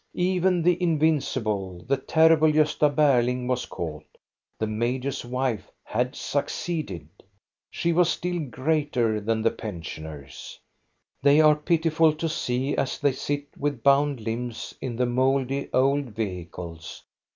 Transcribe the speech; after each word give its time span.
Even 0.15 0.63
the 0.63 0.81
invincible, 0.81 1.85
the 1.87 1.95
terrible 1.95 2.51
Gosta 2.51 2.89
Berlmg 2.89 3.45
was 3.45 3.67
caught. 3.67 4.17
The 4.57 4.65
major's 4.65 5.23
wife 5.23 5.69
had 5.83 6.15
succeeded. 6.15 7.07
She 7.69 7.93
was 7.93 8.09
still 8.09 8.39
greater 8.39 9.21
than 9.21 9.43
the 9.43 9.51
pensioners. 9.51 10.59
They 11.21 11.39
are 11.39 11.55
pitiful 11.55 12.15
to 12.15 12.27
see, 12.27 12.75
as 12.75 12.97
they 12.97 13.11
sit 13.11 13.45
with 13.55 13.83
bound 13.83 14.21
limbs 14.21 14.73
in 14.81 14.95
the 14.95 15.05
mouldy 15.05 15.69
old 15.71 16.05
vehicles. 16.05 17.03